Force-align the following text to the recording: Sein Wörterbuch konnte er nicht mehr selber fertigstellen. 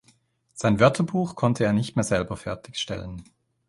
Sein 0.55 0.79
Wörterbuch 0.79 1.35
konnte 1.35 1.63
er 1.63 1.73
nicht 1.73 1.95
mehr 1.95 2.01
selber 2.03 2.35
fertigstellen. 2.35 3.21